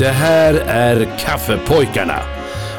[0.00, 2.18] Det här är Kaffepojkarna.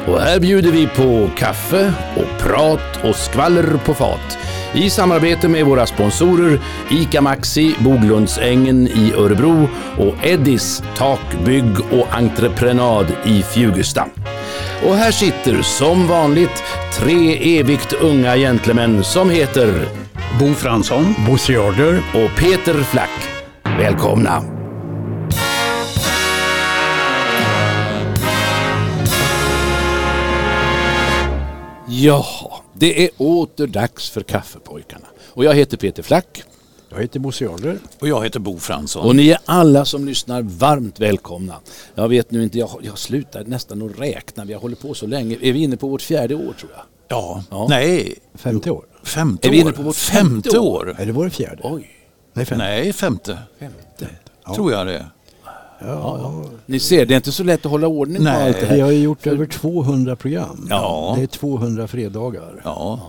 [0.06, 4.38] Och här bjuder vi på kaffe och prat och skvaller på fat.
[4.72, 12.06] I samarbete med våra sponsorer ICA Maxi, Boglundsängen i Örebro och Eddis Tak, Bygg och
[12.10, 14.06] Entreprenad i Fjugesta.
[14.86, 16.62] Och här sitter som vanligt
[16.92, 19.88] tre evigt unga gentlemän som heter
[20.40, 23.28] Bo Fransson, Bosse Jarder och Peter Flack.
[23.78, 24.61] Välkomna!
[32.04, 32.24] Ja,
[32.74, 35.06] det är åter dags för Kaffepojkarna.
[35.28, 36.42] Och jag heter Peter Flack.
[36.90, 37.78] Jag heter Bosse Jarder.
[38.00, 39.06] Och jag heter Bo Fransson.
[39.06, 41.54] Och ni är alla som lyssnar varmt välkomna.
[41.94, 44.44] Jag vet nu inte, jag, jag slutar nästan att räkna.
[44.44, 45.36] Vi har hållit på så länge.
[45.42, 46.82] Är vi inne på vårt fjärde år tror jag?
[47.08, 47.66] Ja, Ja.
[47.70, 48.84] nej, Femte år.
[49.04, 49.72] femte Är vi inne år.
[49.74, 50.96] på vårt femte femte år?
[50.98, 51.60] Är det vår fjärde?
[51.64, 51.90] Oj.
[52.32, 52.64] Nej, femte.
[52.64, 53.38] Nej, femte.
[53.58, 54.08] Femte.
[54.54, 55.06] Tror jag det.
[55.86, 58.46] Ja, Ni ser, det är inte så lätt att hålla ordning på Nej.
[58.48, 58.82] allt det Vi här.
[58.82, 60.66] har ju gjort över 200 program.
[60.70, 61.14] Ja.
[61.16, 62.60] Det är 200 fredagar.
[62.64, 63.00] Ja,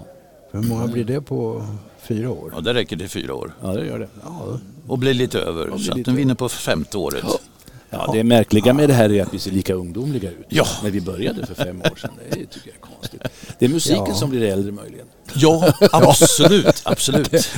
[0.51, 1.63] Hur många blir det på
[2.01, 2.51] fyra år?
[2.55, 3.53] ja det räcker till fyra år.
[3.61, 4.07] Ja, det gör det.
[4.23, 5.65] Ja, Och blir lite över.
[5.67, 7.25] blir så att lite den vinner på femte året.
[7.89, 10.45] Ja, det märkliga med det här är att vi ser lika ungdomliga ut.
[10.49, 10.65] Ja.
[10.83, 12.11] När vi började för fem år sedan.
[12.29, 13.21] Det tycker jag är konstigt.
[13.59, 14.13] Det är musiken Ja.
[14.13, 15.05] som blir äldre möjligen.
[15.35, 16.81] Ja, absolut.
[16.85, 17.33] absolut.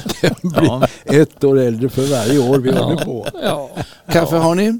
[0.55, 0.87] Ja.
[1.05, 3.27] ett år äldre för varje år vi håller på.
[3.43, 3.69] Ja.
[4.11, 4.79] Kaffe har ni?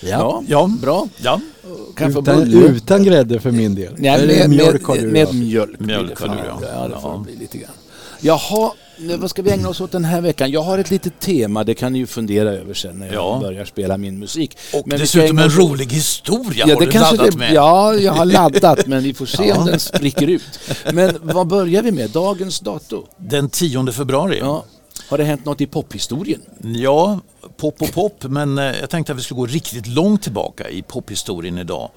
[0.00, 0.42] Ja.
[0.48, 0.70] Ja.
[0.82, 1.08] Bra.
[1.16, 1.40] ja,
[2.08, 3.94] Utan, utan grädde för min del.
[3.98, 5.80] Nej, Eller med, mjölk har med, du med mjölk.
[5.80, 6.60] Mjölk har du, ja.
[6.74, 7.18] Ja, det får Ja.
[7.18, 7.70] bli lite grann.
[8.20, 10.50] Jaha, nu, vad ska vi ägna oss åt den här veckan?
[10.50, 13.38] Jag har ett litet tema, det kan ni ju fundera över sen när jag Ja.
[13.42, 14.58] börjar spela min musik.
[14.74, 17.52] och Men dessutom en rolig historia Ja, har det du kanske laddat det, med.
[17.54, 20.60] Ja, jag har laddat men vi får se om den spricker ut.
[20.92, 22.10] Men vad börjar vi med?
[22.10, 23.04] Dagens dato?
[23.16, 24.38] Den 10 februari.
[24.40, 24.64] Ja.
[25.10, 26.40] Har det hänt något i pophistorien?
[26.62, 27.20] Ja,
[27.56, 30.82] pop och pop, men eh, jag tänkte att vi skulle gå riktigt långt tillbaka i
[30.82, 31.90] pophistorien idag.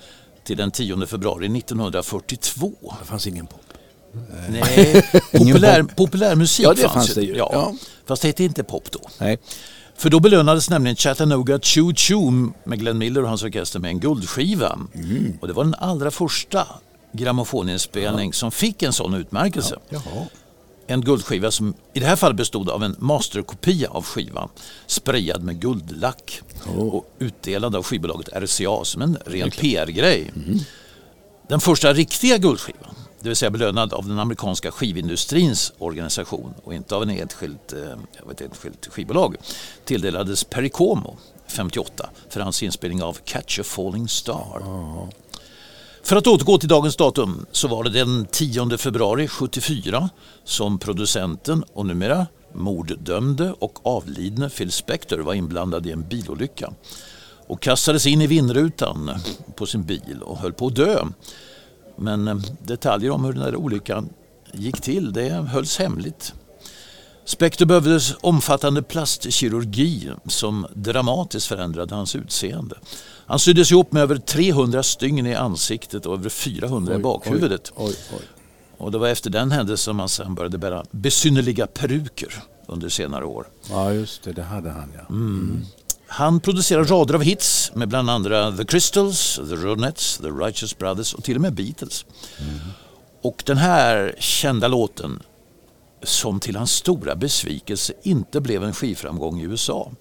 [0.44, 2.72] Till den 10 februari 1942.
[3.00, 3.60] Det fanns ingen pop.
[4.50, 7.36] Nej, populär, populärmusik Ja, det fanns, fanns det ju.
[7.36, 7.50] Ja.
[7.54, 7.74] Ja.
[8.06, 9.00] Fast det hette inte pop då.
[9.20, 9.38] Nej.
[9.96, 14.00] För då belönades nämligen Chattanooga Choo Choo med Glenn Miller och hans orkester med en
[14.00, 14.80] guldskiva.
[14.96, 15.38] Mm.
[15.42, 16.68] Och det var den allra första
[17.12, 19.80] grammofoninspelning som fick en sån utmärkelse.
[19.90, 20.26] Jaha.
[20.88, 24.50] En guldskiva som i det här fallet bestod av en masterkopia av skivan
[24.88, 26.42] sprayad med guldlack
[26.78, 30.32] och utdelad av skivbolaget RCA som en ren PR-grej.
[31.48, 36.96] Den första riktiga guldskivan, det vill säga belönad av den amerikanska skivindustrins organisation och inte
[36.96, 39.36] av en enskilt, eh, ett enskilt skivbolag,
[39.86, 41.18] tilldelades Perry Como
[41.48, 44.64] 58 för hans inspelning av Catch a Falling Star.
[46.04, 50.10] För att återgå till dagens datum så var det den 10 februari 74
[50.44, 56.74] som producenten och numera morddömde och avlidne Phil Spector var inblandad i en bilolycka
[57.48, 59.12] och kastades in i vindrutan
[59.56, 61.06] på sin bil och höll på att dö.
[61.96, 64.10] Men eh, detaljer om hur den där olyckan
[64.54, 66.34] gick till det hölls hemligt.
[67.26, 72.76] Spector behövde omfattande plastkirurgi som dramatiskt förändrade hans utseende.
[73.26, 77.72] Han syddes ihop med över 300 stygn i ansiktet och över 400 i bakhuvudet.
[77.76, 78.28] Oj, oj.
[78.78, 83.26] Och det var efter den händelsen som han sen började bära besynnerliga peruker under senare
[83.26, 83.48] år.
[83.70, 84.32] Ja, just det.
[84.32, 85.16] Det hade han ja.
[86.08, 91.14] Han producerade rader av hits med bland andra The Crystals, The Ronettes, The Righteous Brothers
[91.14, 92.06] och till och med Beatles.
[93.22, 95.20] Och den här kända låten
[96.04, 99.92] som till hans stora besvikelse inte blev en skivframgång i USA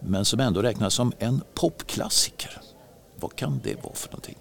[0.00, 2.60] men som ändå räknas som en popklassiker.
[3.20, 4.38] Vad kan det vara för någonting?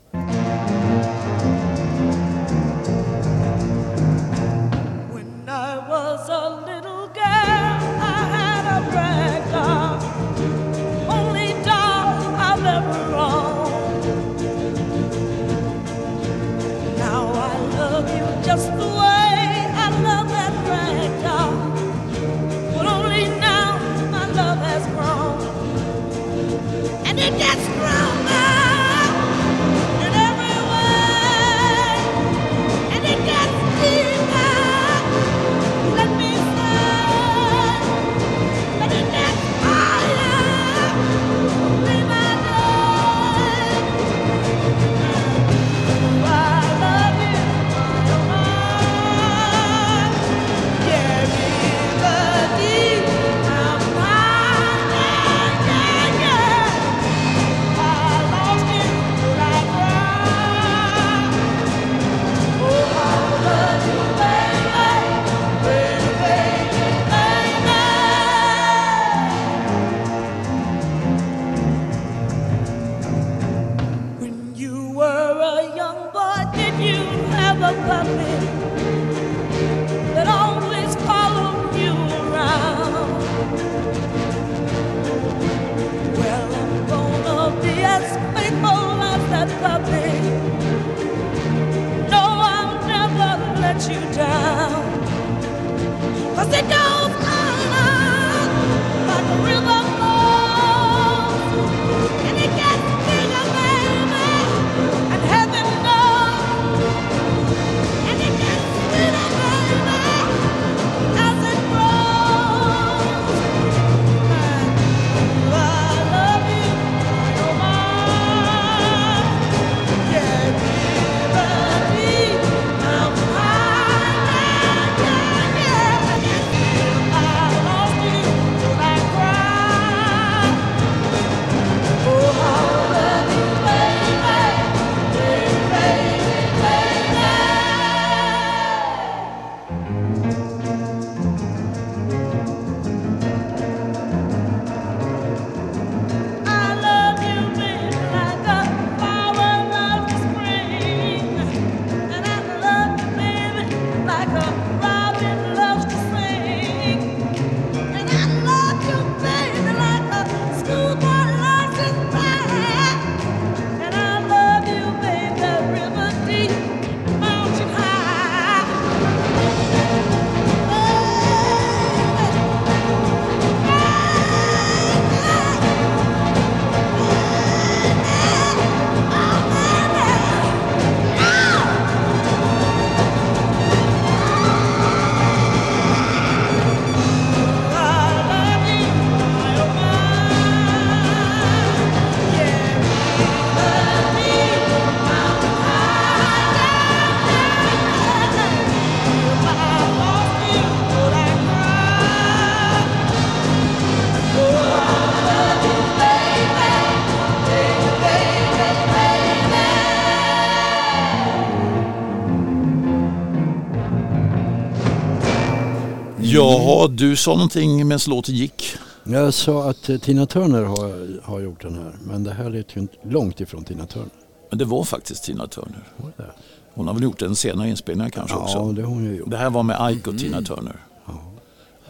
[216.82, 218.76] Ja, du sa någonting medan låten gick.
[219.04, 221.94] Jag sa att eh, Tina Turner har, har gjort den här.
[222.02, 224.10] Men det här lät ju långt ifrån Tina Turner.
[224.50, 225.84] Men det var faktiskt Tina Turner.
[225.98, 226.32] Det det?
[226.74, 228.72] Hon har väl gjort en senare inspelning kanske Ja, också.
[228.72, 229.32] det har hon ju gjort.
[229.32, 230.76] Det här var med Ike och Tina Turner.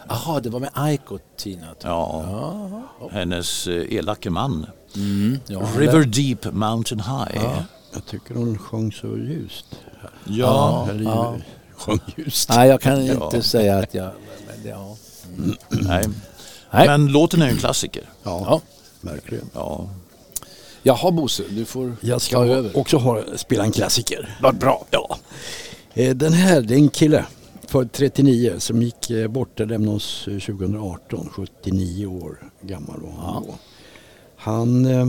[0.10, 1.68] Jaha, det var med Ike och Tina.
[1.84, 2.84] Ja.
[3.12, 4.66] Hennes eh, elake man.
[4.96, 7.44] Mm, ja, River Deep Mountain High.
[7.44, 9.66] Ja, jag tycker hon sjöng så ljust.
[10.26, 10.88] Ja.
[10.90, 11.36] Eller ja.
[11.82, 12.50] Sjöng ljust.
[12.50, 13.26] Nej, jag kan Ja.
[13.26, 14.12] inte säga att jag...
[14.48, 14.96] Men, ja.
[15.70, 16.06] Nej.
[16.72, 16.88] Nej.
[16.88, 18.04] Men låten är en klassiker.
[18.24, 18.62] Ja, Ja.
[19.02, 19.50] verkligen.
[19.54, 19.90] Ja.
[20.84, 22.78] Jaha Bosse, du får Jag ska ta över.
[22.78, 24.38] också ha, spela en klassiker.
[24.42, 24.86] Vad bra.
[24.92, 25.18] Ja.
[25.94, 27.26] Eh, Den här, det är en kille
[27.68, 33.44] född 39 som gick eh, bort, lämnade oss eh, 2018, 79 år gammal var han
[33.44, 33.56] då.
[34.38, 35.08] Han eh, eh,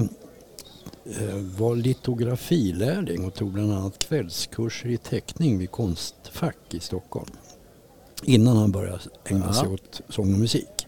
[1.59, 7.31] var litografilärling och tog bland annat kvällskurser i teckning vid Konstfack i Stockholm.
[8.25, 9.75] Innan han började ägna sig Ja.
[9.75, 10.87] åt sång och musik.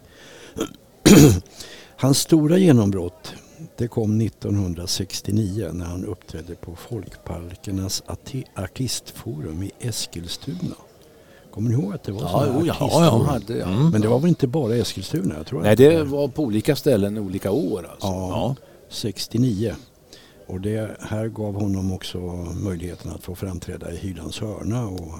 [1.96, 3.32] Hans stora genombrott
[3.76, 8.02] det kom 1969 när han uppträdde på Folkparkernas
[8.56, 10.76] artistforum i Eskilstuna.
[11.50, 13.66] Kommer ni ihåg att det var Ja, jo, ja, ja, hade, ja.
[13.90, 15.34] Men det var väl inte bara Eskilstuna?
[15.36, 18.06] Jag tror Nej, det var på olika ställen olika år alltså.
[18.06, 18.54] Ja,
[18.88, 19.74] 69.
[20.46, 22.18] Och det här gav honom också
[22.64, 25.18] möjligheten att få framträda i Hylands hörna och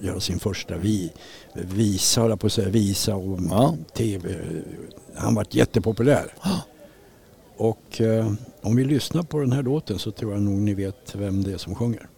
[0.00, 1.12] göra sin första vi,
[1.54, 3.76] visa, på att säga, visa och Ja.
[3.96, 4.36] tv.
[5.14, 6.34] Han var jättepopulär.
[7.56, 8.32] Och eh,
[8.62, 11.52] om vi lyssnar på den här låten så tror jag nog ni vet vem det
[11.52, 12.08] är som sjunger.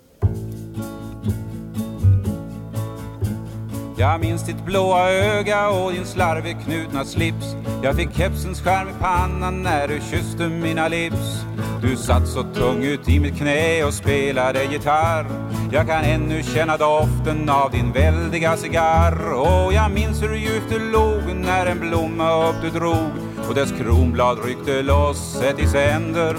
[3.97, 7.57] Jag minns ditt blåa öga och din slarvigt knutna slips.
[7.83, 11.45] Jag fick kepsens skärm i pannan när du kysste mina lips.
[11.83, 15.27] Du satt så tung ut i mitt knä och spelade gitarr.
[15.73, 19.33] Jag kan ännu känna doften av din väldiga cigarr.
[19.33, 23.11] Och jag minns hur djupt du log när en blomma upp du drog.
[23.49, 26.37] Och dess kronblad ryckte loss ett i sänder.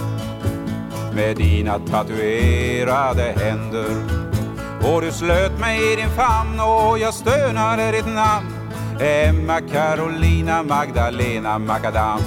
[1.16, 4.25] Med dina tatuerade händer
[4.84, 8.48] och du slöt mig i din famn och jag stönade ditt namn.
[9.00, 12.20] Emma Carolina Magdalena Macadam.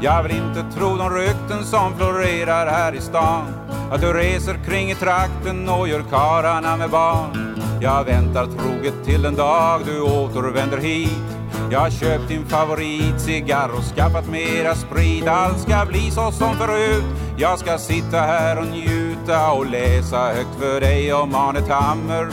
[0.00, 3.44] Jag vill inte tro de rykten som florerar här i stan.
[3.92, 7.58] Att du reser kring i trakten och gör karlarna med barn.
[7.80, 11.41] Jag väntar troget till den dag du återvänder hit.
[11.72, 15.26] Jag har köpt din favoritcigarr och skaffat mera sprit.
[15.26, 17.04] Allt ska bli så som förut.
[17.36, 22.28] Jag ska sitta här och njuta och läsa högt för dig om Arne Tammer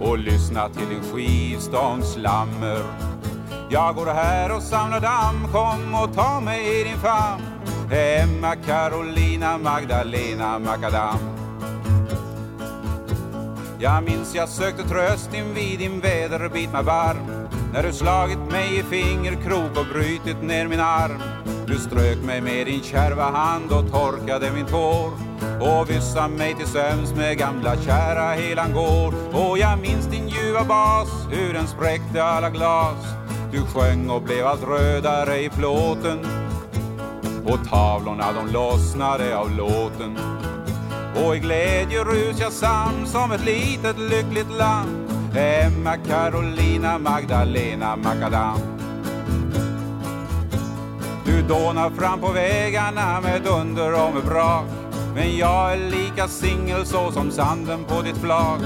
[0.00, 2.78] och lyssna till din skivstångs slammer.
[3.70, 7.42] Jag går här och samlar damm, kom och ta mig i din famn.
[7.92, 11.18] Emma, Carolina, Magdalena, Macadam.
[13.78, 17.41] Jag minns jag sökte tröst invid din väderbitna barm
[17.72, 21.22] när du slagit mig i fingerkrok och brutit ner min arm.
[21.66, 25.12] Du strök mig med din kärva hand och torkade min tår
[25.60, 29.14] och vissa mig till sömns med gamla kära Helan gård.
[29.32, 33.06] Och jag minns din ljuva bas, hur den spräckte alla glas.
[33.52, 36.18] Du sjöng och blev allt rödare i plåten
[37.44, 40.18] och tavlorna de lossnade av låten.
[41.24, 48.58] Och i glädje rus jag sam som ett litet lyckligt land Emma, Carolina, Magdalena, Macadam.
[51.24, 54.64] Du dånar fram på vägarna med dunder och med brak.
[55.14, 58.60] Men jag är lika singel så som sanden på ditt flak.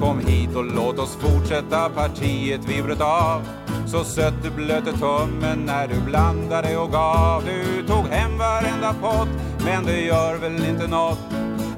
[0.00, 3.42] Kom hit och låt oss fortsätta partiet vi bröt av.
[3.86, 7.44] Så sött du blötte tummen när du blandade och gav.
[7.44, 9.28] Du tog hem varenda pott,
[9.64, 11.18] men det gör väl inte nåt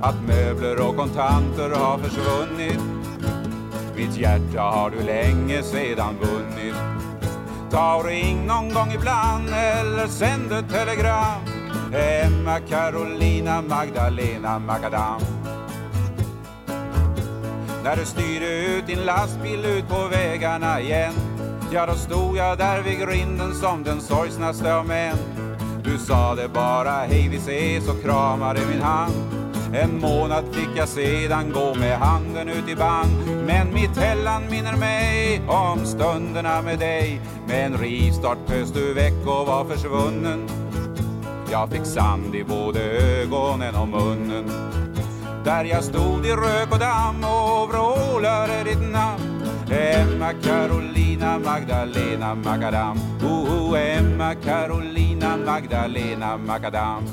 [0.01, 3.01] att möbler och kontanter har försvunnit.
[4.02, 6.75] Mitt hjärta har du länge sedan vunnit.
[7.71, 11.40] Ta och ring någon gång ibland eller sänd ett telegram.
[11.94, 15.21] Emma, Carolina, Magdalena, Macadam.
[17.85, 21.14] När du styrde ut din lastbil ut på vägarna igen
[21.73, 25.16] Ja, då stod jag där vid grinden som den sorgsnaste av män
[25.85, 29.42] Du sa det bara hej vi ses och kramade min hand
[29.75, 33.11] en månad fick jag sedan gå med handen ut i band.
[33.47, 37.21] Men mitt Helland minner mig om stunderna med dig.
[37.49, 40.49] Med en rivstart pös du väck och var försvunnen.
[41.50, 44.45] Jag fick sand i både ögonen och munnen.
[45.45, 49.43] Där jag stod i rök och damm och vrålade ditt namn.
[49.71, 57.05] Emma, Carolina, Magdalena, Macadam oh, oh, Emma, Carolina, Magdalena, Macadam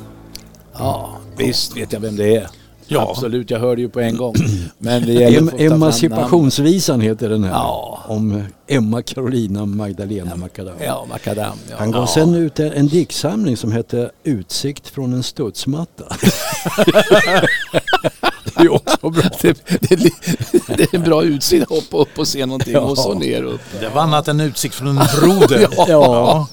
[0.79, 2.47] Ja, visst vet jag vem det är.
[2.87, 3.09] Ja.
[3.09, 4.35] Absolut, jag hörde ju på en gång.
[4.77, 5.71] Men det gäller Em.
[5.73, 7.51] Emancipationsvisan heter den här.
[7.51, 7.99] Ja.
[8.07, 10.75] Om Emma, Carolina, Magdalena, Macadam.
[10.85, 11.57] Ja, makadam.
[11.69, 11.75] Ja.
[11.79, 16.03] Han gav sen ut en, en diktsamling som hette Utsikt från en studsmatta.
[18.59, 19.23] det är också bra.
[19.41, 19.57] Det,
[19.95, 20.11] det,
[20.77, 23.61] det är en bra utsikt att hoppa upp och se någonting och så ner upp.
[23.79, 25.67] Det var annat än utsikt från en broder.
[25.87, 26.47] Ja.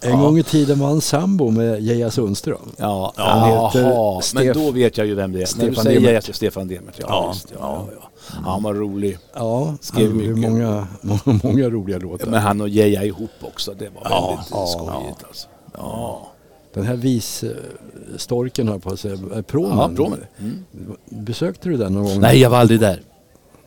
[0.00, 2.72] En gång i tiden var han sambo med Geija Sundström.
[2.76, 5.40] Ja, Han heter men då vet jag ju vem det är.
[5.40, 6.26] När Stefan du säger Demert.
[6.28, 6.94] jag, Stefan Demert.
[6.98, 7.98] Ja, Ja, visst, ja, ja.
[8.00, 8.40] ja.
[8.44, 9.18] Han var rolig.
[9.34, 10.50] Ja, Skrev han gjorde mycket.
[10.50, 12.26] många, många, många roliga låtar.
[12.26, 15.48] Men han och Geija ihop också, det var Ja, väldigt ja, skojigt alltså.
[15.78, 16.31] Ja,
[16.74, 19.78] Den här visstorken har på att säga, eh, Promen.
[19.78, 20.20] ja Promen.
[20.38, 20.64] Mm.
[21.06, 22.20] Besökte du den någon gång?
[22.20, 23.02] Nej, jag var aldrig där.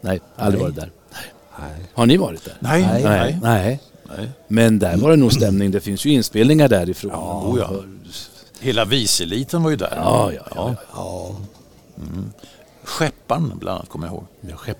[0.01, 0.71] Nej, aldrig Nej.
[0.71, 0.91] varit där.
[1.59, 1.89] Nej.
[1.93, 2.57] Har ni varit där?
[2.59, 3.03] Nej, Nej.
[3.03, 3.39] nej.
[3.41, 3.79] Nej.
[4.17, 4.29] nej.
[4.47, 5.71] Men där var det nog stämning.
[5.71, 7.11] Det finns ju inspelningar därifrån.
[7.11, 7.83] Oh, ja.
[8.59, 9.93] Hela viseliten var ju där.
[9.95, 10.75] Ja, ja, ja.
[10.93, 11.35] Ja.
[12.85, 14.25] Skepparen bland annat kommer jag ihåg.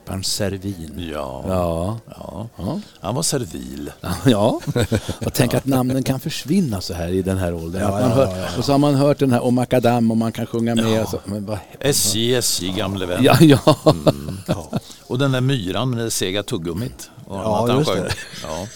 [0.07, 0.23] ja.
[0.23, 1.09] Servin.
[1.13, 1.43] Ja.
[1.47, 1.97] Ja.
[2.09, 2.47] ja.
[2.57, 2.79] Ja.
[3.01, 3.91] Han var servil.
[4.25, 4.59] Ja,
[5.25, 7.81] och tänk att namnen kan försvinna så här i den här åldern.
[7.81, 8.57] Ja, man ja, hör, ja, ja.
[8.57, 11.01] Och så har man hört den här om Makadam och man kan sjunga med.
[11.03, 13.23] och Så, men vad, SJ, SJ gamle vän.
[13.23, 13.75] ja, ja.
[15.07, 17.09] Och den där myran med det sega tuggummit.
[17.29, 18.13] Ja, just det.
[18.43, 18.67] Ja.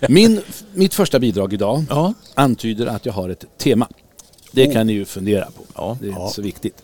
[0.08, 0.42] Min,
[0.74, 2.12] mitt första bidrag idag Ja.
[2.34, 3.88] antyder att jag har ett tema.
[4.52, 5.62] Det kan ni ju fundera på.
[5.74, 5.96] Ja.
[6.00, 6.22] Det är Ja.
[6.22, 6.82] inte så viktigt.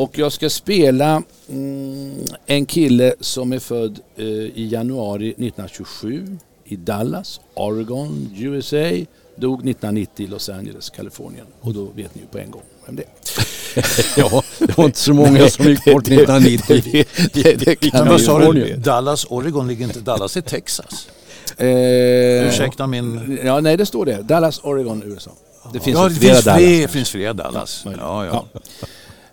[0.00, 6.76] Och jag ska spela mm, en kille som är född eh, i januari 1927 i
[6.76, 8.90] Dallas, Oregon, USA.
[9.36, 11.46] Dog 1990 i Los Angeles, Kalifornien.
[11.60, 13.10] Och då vet ni ju på en gång vem det är.
[14.20, 16.82] ja, det var inte så många som gick bort 1990.
[17.32, 18.76] Det, det, det kan Men sa du?
[18.76, 21.08] Dallas, Oregon, ligger inte Dallas i Texas?
[21.56, 23.38] Eh, Ursäkta min...
[23.44, 24.22] Ja, nej det står det.
[24.22, 25.30] Dallas, Oregon, USA.
[25.72, 26.60] Det finns ja, det flera finns Dallas.
[26.60, 27.84] fler, finns fler Dallas.
[27.98, 28.46] Ja, ja.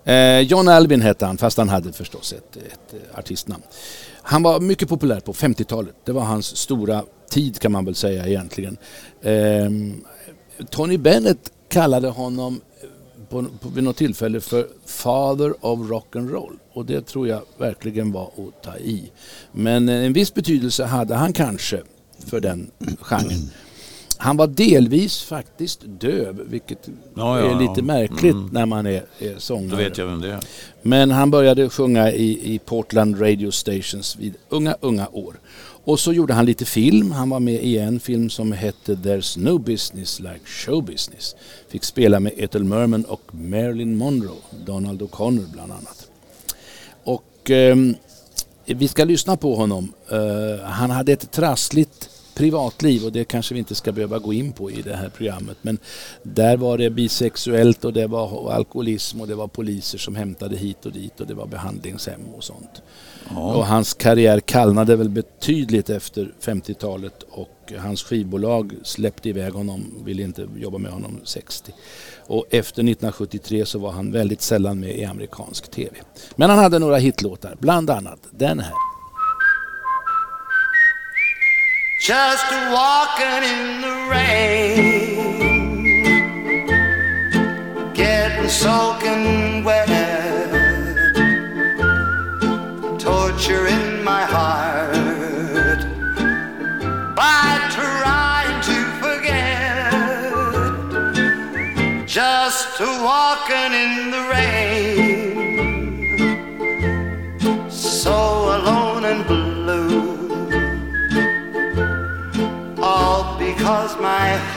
[0.07, 3.63] Eh, John Albin hette han, fast han hade förstås ett, ett eh, artistnamn.
[4.21, 5.95] Han var mycket populär på 50-talet.
[6.05, 8.77] Det var hans stora tid kan man väl säga egentligen.
[9.21, 9.69] Eh,
[10.69, 12.89] Tony Bennett kallade honom eh,
[13.29, 16.57] på, på, vid något tillfälle för Father of rock'n'roll.
[16.73, 19.11] Och det tror jag verkligen var att ta i.
[19.51, 21.81] Men eh, en viss betydelse hade han kanske
[22.25, 22.71] för den
[23.01, 23.51] genren
[24.17, 28.49] han var delvis faktiskt döv, vilket Ja, ja, är lite märkligt Mm.
[28.51, 29.69] när man är, är sångare.
[29.69, 30.39] Då vet jag vem det är.
[30.81, 35.39] Men han började sjunga i, i Portland Radio Stations vid unga, unga år.
[35.83, 37.11] Och så gjorde han lite film.
[37.11, 41.35] Han var med i en film som hette There's no business like show business.
[41.69, 46.07] Fick spela med Ethel Merman och Marilyn Monroe, Donald O'Connor bland annat.
[47.03, 47.95] Och ehm,
[48.65, 49.93] vi ska lyssna på honom.
[50.11, 54.51] Eh, han hade ett trassligt privatliv och det kanske vi inte ska behöva gå in
[54.51, 55.57] på i det här programmet.
[55.61, 55.77] Men
[56.23, 60.85] där var det bisexuellt och det var alkoholism och det var poliser som hämtade hit
[60.85, 62.81] och dit och det var behandlingshem och sånt.
[63.35, 70.23] Och hans karriär kallnade väl betydligt efter 50-talet och hans skivbolag släppte iväg honom, ville
[70.23, 71.71] inte jobba med honom 60.
[72.27, 75.95] Och efter 1973 så var han väldigt sällan med i amerikansk TV.
[76.35, 78.86] Men han hade några hitlåtar, bland annat den här.
[82.07, 85.13] Just walking in the rain,
[87.93, 88.86] getting soaking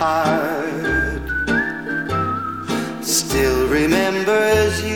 [0.00, 1.20] heart
[3.04, 4.89] still remembers you.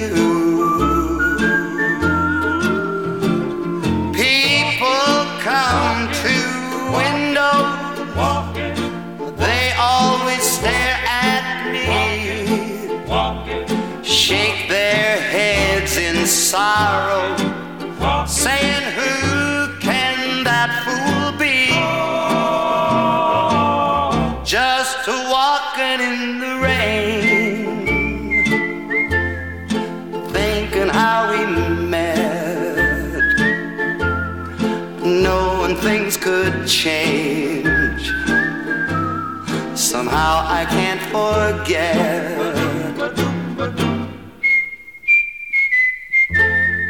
[41.15, 41.95] Forget.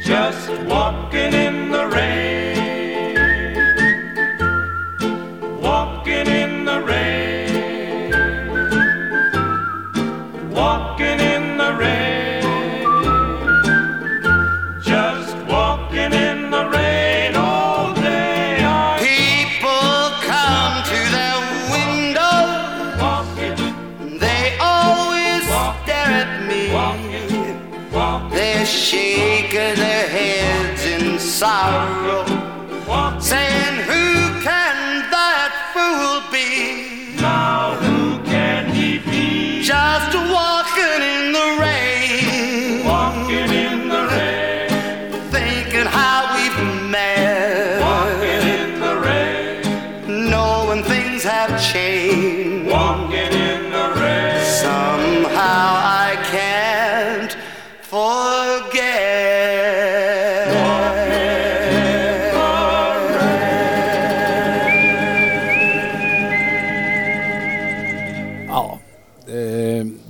[0.02, 2.56] just walking in the rain,
[5.60, 8.10] walking in the rain,
[10.50, 12.13] walking in the rain,
[31.44, 32.03] sorrow,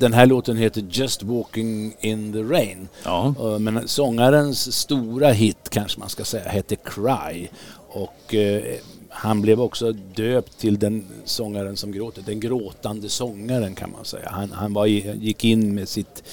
[0.05, 2.88] den här låten heter Just Walking in the Rain.
[3.05, 3.35] Ja.
[3.38, 7.49] Eh, Men sångarens stora hit kanske man ska säga hette Cry.
[7.88, 8.75] Och eh,
[9.09, 12.23] han blev också döpt till den sångaren som gråter.
[12.23, 14.29] Den gråtande sångaren kan man säga.
[14.31, 16.25] Han, han var gick in med sitt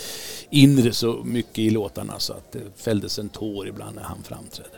[0.49, 4.77] inre så mycket i låtarna så att det fälldes en tår ibland när han framträdde.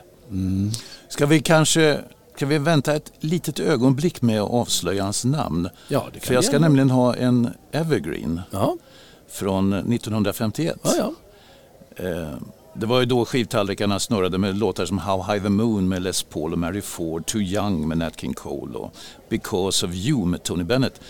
[1.10, 2.00] Ska vi kanske
[2.38, 5.70] kan vi vänta ett litet ögonblick med att avslöja hans namn?
[5.88, 8.78] Ja, det kan För jag ska nämligen ha en Evergreen Ja,
[9.30, 10.78] från 1951.
[10.84, 11.14] ja, ja.
[12.06, 12.34] Eh,
[12.76, 16.24] Det var ju då skivtallrikarna snurrade med låtar som How High the Moon med Les
[16.24, 18.94] Paul och Mary Ford, Too Young med Nat King Cole och
[19.30, 21.02] Because of You med Tony Bennett.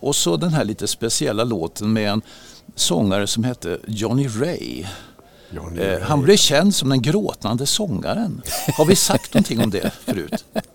[0.00, 2.22] Och så den här lite speciella låten med en
[2.74, 4.84] sångare som hette Johnny Ray.
[5.78, 8.42] Eh, han blev känd som den gråtande sångaren.
[8.78, 10.44] Har vi sagt någonting om det förut?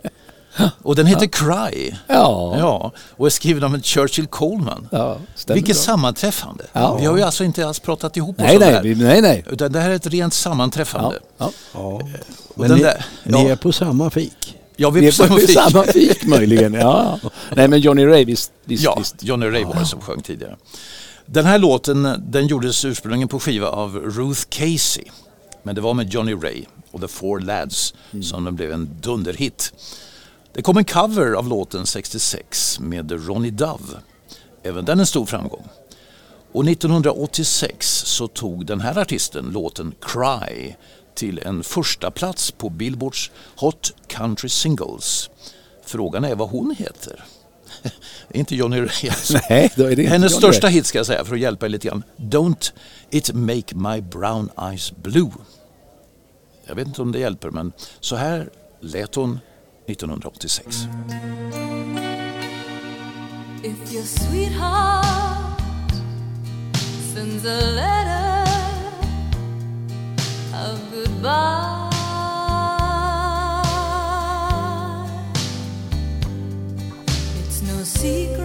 [0.84, 1.92] Och den heter Cry.
[2.08, 4.88] Ja, Ja, och är skriven av en Churchill Coleman.
[4.92, 5.18] ja
[5.48, 5.84] Vilket bra.
[5.84, 6.66] sammanträffande.
[6.74, 6.98] Ja.
[6.98, 9.04] Vi har ju alltså inte alls pratat ihop oss Nej, det nej, här.
[9.04, 9.44] nej, nej.
[9.50, 11.20] Utan det här är ett rent Ja, sammanträffande.
[11.38, 11.52] ja.
[11.74, 11.80] Ja.
[11.80, 12.02] Och
[12.56, 13.50] Men den ni, där- ni ja.
[13.50, 14.58] är på samma fik.
[14.76, 15.50] Ja, vi är på på samma fik.
[15.72, 16.74] samma fik möjligen.
[16.74, 17.20] Ja.
[17.56, 18.52] Nej men Johnny Ray visst.
[18.66, 19.24] visst, Ja, visst.
[19.24, 20.56] Johnny Ray var det som sjöng tidigare.
[21.26, 25.04] Den här låten den gjordes ursprungligen på skiva av Ruth Casey.
[25.64, 27.94] Men det var med Johnny Ray och The Four Lads
[28.24, 29.74] som den blev en dunderhit.
[30.58, 34.02] Det kom en cover av låten 66 med Ronnie Dove
[34.64, 35.68] även den en stor framgång.
[36.52, 40.76] Och 1986 så tog den här artisten låten Cry
[41.16, 45.30] till en första plats på Billboards Hot Country Singles.
[45.86, 47.24] Frågan är vad hon heter.
[48.32, 49.40] inte Johnny alltså.
[49.50, 50.74] Nej, då är det inte Hennes Johnny största Ray.
[50.74, 52.04] hit ska jag säga för att hjälpa er lite grann.
[52.18, 52.72] Don't
[53.10, 55.32] it make my brown eyes blue.
[56.66, 58.50] Jag vet inte om det hjälper men så här
[58.82, 59.40] lät hon
[59.88, 60.88] 1986.
[63.64, 65.62] If your sweetheart
[67.14, 68.52] sends a letter
[70.54, 71.90] of goodbye,
[77.40, 78.37] it's no secret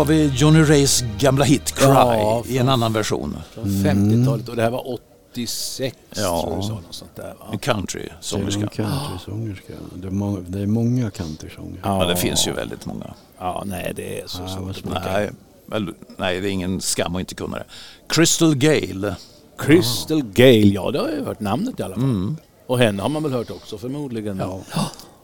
[0.00, 3.36] har vi Johnny Rays gamla hit Cry Ja, i en annan version.
[3.54, 4.98] Från 50-talet och det här var
[5.32, 6.42] 86 Ja.
[6.42, 6.68] tror du sa.
[6.68, 7.46] Något sånt där, va?
[7.52, 8.60] En country-sångerska.
[8.76, 9.72] Det är en countrysångerska.
[9.94, 11.80] Det är många, det är många countrysånger.
[11.84, 13.14] Ja, det finns ju väldigt många.
[13.38, 14.84] Ja, nej det är så Ja, svårt.
[15.04, 15.30] Nej,
[15.66, 17.64] väl, nej, det är ingen skam att inte kunna det.
[18.08, 19.14] Crystal Gale.
[19.58, 22.34] Crystal Gale, ja det har jag hört namnet i alla fall.
[22.66, 24.38] Och henne har man väl hört också förmodligen.
[24.38, 24.60] Ja.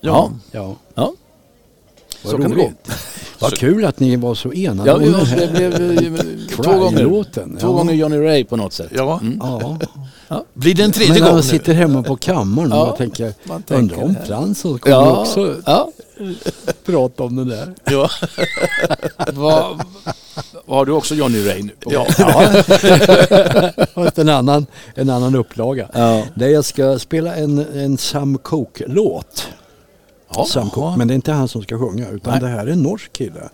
[0.00, 0.30] Ja.
[0.52, 1.12] Ja, ja.
[2.26, 2.90] Vad Så kan det roligt.
[3.38, 6.24] Vad kul att ni var så enade Ja, om var, här det blev eh,
[6.56, 7.68] två gånger, två Ja.
[7.68, 8.88] gånger Johnny Ray på något sätt.
[8.94, 9.20] Ja.
[10.28, 10.44] Ja.
[10.54, 11.50] Blir det en tredje Men när gång man nu?
[11.50, 14.26] sitter hemma på kammaren och Ja, man tänker, man tänker undrar om det.
[14.26, 15.90] Fransson kommer Ja, också ja.
[16.86, 17.74] prata om det där.
[17.84, 18.10] Ja.
[19.32, 19.64] Vad,
[20.66, 21.72] vad har du också Johnny Ray nu?
[21.80, 22.06] På Ja.
[23.94, 25.88] Fast en annan, en annan upplaga.
[25.92, 26.22] Ja.
[26.34, 29.48] Där jag ska spela en, en Sam Cooke-låt.
[30.44, 30.99] Cooke.
[30.99, 32.40] Men det är inte han som ska sjunga utan Nej.
[32.40, 33.49] det här är en norsk kille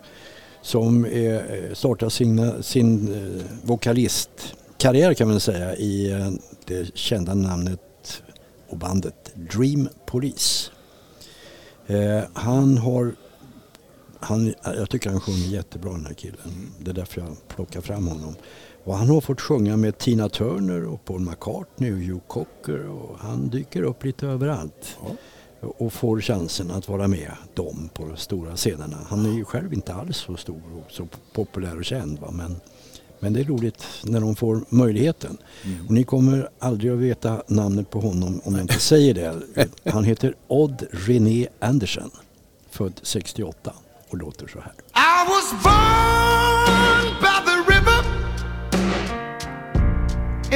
[0.61, 6.29] som är, eh, startar sin, sin eh, vokalistkarriär kan man säga i eh,
[6.65, 8.23] det kända namnet
[8.69, 10.71] och bandet Dream Police.
[11.87, 13.15] Eh, han har
[14.19, 16.71] han, jag tycker han sjunger jättebra den här killen.
[16.79, 18.35] Det är därför jag plockar fram honom.
[18.83, 23.19] Och han har fått sjunga med Tina Turner och Paul McCartney och Hugh Cocker och
[23.19, 24.97] han dyker upp lite överallt.
[25.63, 28.97] Och får chansen att vara med dem på de stora scenerna.
[29.07, 32.19] Han är ju själv inte alls så stor och så populär och känd.
[32.19, 32.31] Va?
[32.31, 32.55] Men,
[33.19, 35.37] men det är roligt när de får möjligheten.
[35.87, 39.41] Och ni kommer aldrig att veta namnet på honom om jag inte säger det.
[39.91, 42.11] Han heter Odd René Andersen.
[42.69, 43.73] Född 68
[44.09, 44.73] och låter så här.
[44.95, 48.03] I was born by the river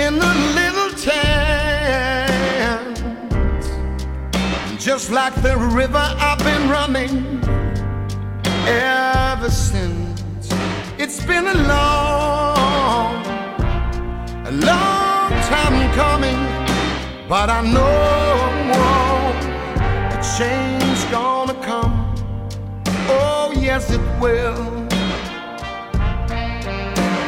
[0.08, 0.37] in a
[4.98, 7.40] Just like the river, I've been running
[8.66, 10.50] ever since.
[10.98, 13.24] It's been a long,
[14.48, 16.40] a long time coming,
[17.30, 18.38] but I know
[20.10, 21.94] a change gonna come.
[23.08, 24.88] Oh, yes, it will.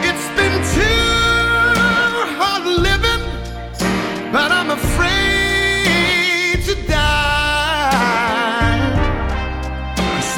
[0.10, 3.24] It's been too hard living,
[4.32, 5.29] but I'm afraid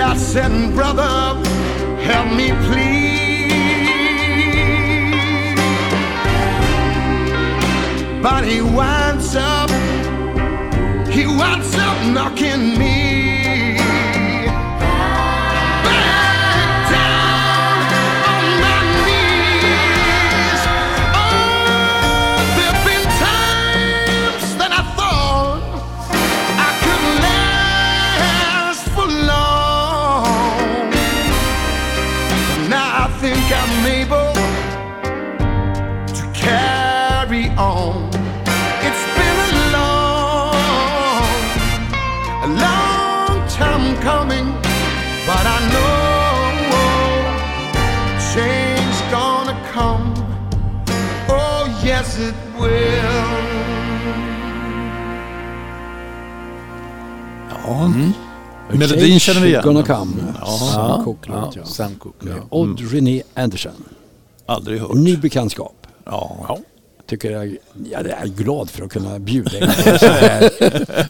[0.00, 1.34] And I said, brother,
[2.02, 3.48] help me please.
[8.22, 9.70] But he winds up,
[11.10, 12.97] he winds up knocking me
[37.28, 38.08] carry on.
[38.86, 40.54] It's been a long,
[42.44, 44.46] a long time coming,
[45.26, 45.88] but I know
[48.32, 50.14] change gonna come.
[51.28, 52.78] Oh, yes, it will.
[57.50, 57.92] Ja.
[58.70, 59.62] Melodin känner vi igen.
[59.62, 60.12] Gonna come.
[60.40, 61.64] Ja, Sam Cooke ja, ja.
[61.64, 62.28] Sam Cooke.
[62.28, 62.34] Ja.
[62.50, 63.72] Odd René Andersen.
[64.46, 64.94] Aldrig hört.
[64.94, 65.86] Ny bekantskap.
[66.04, 66.58] Ja.
[67.08, 67.56] Tycker jag,
[67.90, 70.50] jag är glad för att kunna bjuda er på så här.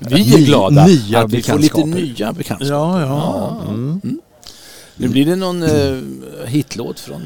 [0.00, 2.74] Vi är Ny- glada nya att vi får lite nya bekantskaper.
[2.74, 3.56] Ja, ja.
[3.68, 4.00] Mm.
[4.96, 5.98] Nu blir det någon eh,
[6.46, 7.22] hitlåt från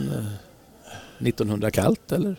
[1.20, 2.36] eh, 1900 kallt eller?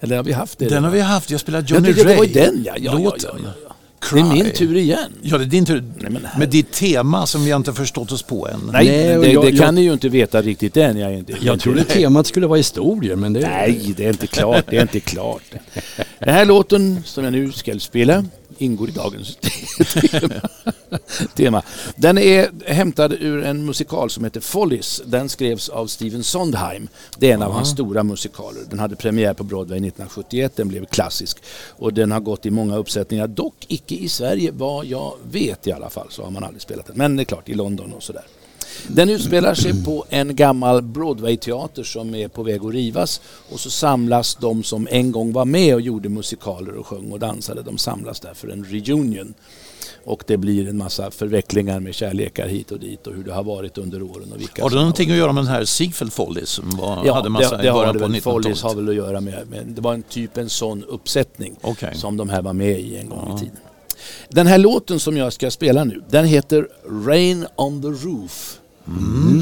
[0.00, 0.64] Eller har vi haft det?
[0.64, 0.84] Den redan?
[0.84, 1.30] har vi haft.
[1.30, 2.32] Jag spelade Jag Johnny tyckte det var Ray.
[2.32, 2.72] den ja.
[2.78, 3.65] ja, ja, ja, ja,
[4.12, 4.16] ja.
[4.16, 4.52] Det är min Cry.
[4.52, 5.12] tur igen.
[5.22, 5.84] Ja, det är din tur.
[5.98, 8.60] Nej, men här- Med ditt tema som vi inte förstått oss på än.
[8.72, 8.86] Nej, Nej,
[9.18, 10.96] det, jag- det jag- kan ni ju inte veta riktigt än.
[10.98, 14.64] Jag, inte, Jag trodde temat skulle vara historier men det Nej, det är inte klart.
[14.70, 15.42] Det är inte klart.
[16.18, 18.24] Den här låten som jag nu ska spela
[18.58, 19.36] ingår i dagens
[20.10, 20.34] tema.
[21.34, 21.62] tema.
[21.96, 25.02] Den är hämtad ur en musikal som heter Follies.
[25.06, 26.88] Den skrevs av Steven Sondheim.
[27.18, 28.60] Det är en av hans stora musikaler.
[28.70, 30.52] Den hade premiär på Broadway 1971.
[30.56, 31.38] Den blev klassisk.
[31.70, 33.26] Och den har gått i många uppsättningar.
[33.26, 36.06] Dock icke i Sverige vad jag vet i alla fall.
[36.10, 36.96] Så har man aldrig spelat den.
[36.96, 38.24] Men det är klart i London och sådär.
[38.88, 43.20] Den utspelar sig på en gammal Broadway-teater som är på väg att rivas
[43.52, 47.18] och så samlas de som en gång var med och gjorde musikaler och sjöng och
[47.18, 47.62] dansade.
[47.62, 49.34] De samlas där för en reunion.
[50.04, 53.44] Och det blir en massa förvecklingar med kärlekar hit och dit och hur det har
[53.44, 54.32] varit under åren.
[54.32, 57.14] Och vilka Har det någonting att göra med den här Ziegfeld Follies som var, Ja,
[57.14, 58.20] hade massa det, det har det väl.
[58.20, 58.62] Follies 1900-talet?
[58.62, 61.94] har väl att göra med, med det var en typ en sån uppsättning Okej.
[61.94, 63.56] som de här var med i en gång i tiden.
[64.28, 66.68] Den här låten som jag ska spela nu, den heter
[67.06, 68.60] Rain on the Roof.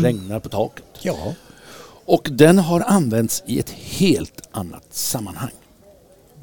[0.02, 0.84] Regnar på taket.
[1.02, 1.34] Ja.
[2.06, 5.50] Och den har använts i ett helt annat sammanhang.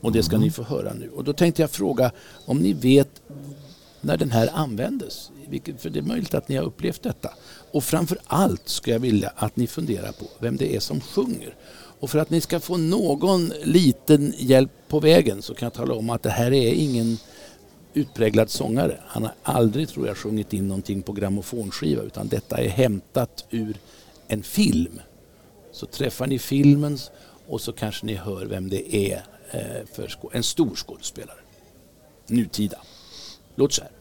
[0.01, 1.09] Och det ska ni få höra nu.
[1.09, 2.11] Och då tänkte jag fråga
[2.45, 3.09] om ni vet
[4.01, 5.29] när den här användes.
[5.49, 7.29] Vilket- För det är möjligt att ni har upplevt detta.
[7.71, 11.55] Och framför allt ska jag vilja att ni funderar på vem det är som sjunger.
[11.99, 15.93] Och för att ni ska få någon liten hjälp på vägen så kan jag tala
[15.93, 17.17] om att det här är ingen
[17.93, 18.99] utpräglad sångare.
[19.07, 23.77] Han har aldrig, tror jag, sjungit in någonting på grammofonskiva utan detta är hämtat ur
[24.27, 25.01] en film.
[25.71, 26.97] Så träffar ni filmen
[27.47, 31.37] och så kanske ni hör vem det är eh, för en stor skådespelare.
[32.27, 32.77] Nutida.
[33.55, 33.91] Låt så här.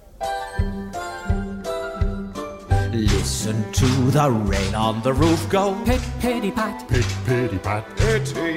[2.93, 5.77] Listen to the rain on the roof go.
[5.85, 6.89] Pit, pitty, pat.
[6.89, 7.85] Pit, pitty, pat.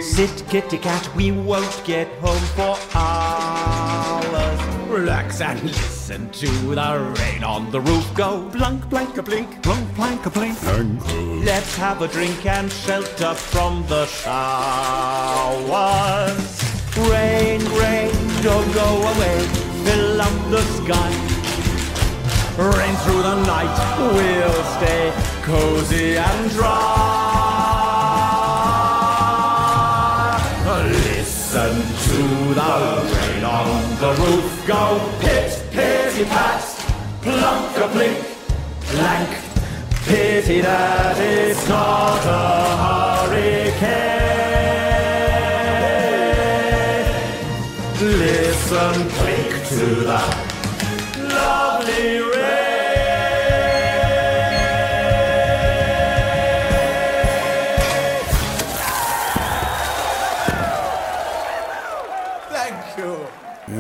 [0.01, 4.12] Sit, kitty cat, we won't get home for hours.
[4.93, 8.47] Relax and listen to the rain on the roof go.
[8.49, 10.55] Blunk, blank, a blink, blunk, blank, a blink.
[11.43, 14.33] Let's have a drink and shelter from the showers.
[17.09, 18.11] Rain, rain,
[18.43, 19.47] don't go away.
[19.83, 21.11] Fill up the sky.
[22.59, 27.22] Rain through the night, we'll stay cozy and dry.
[31.53, 31.77] Listen
[32.09, 32.23] to
[32.55, 32.73] the
[33.13, 34.99] rain on the roof go.
[35.19, 36.63] Pit, pitty, pat,
[37.21, 38.25] plunk a blink,
[38.89, 39.29] blank.
[40.07, 43.83] Pity that it's not a hurricane.
[48.01, 50.42] Listen, blink to the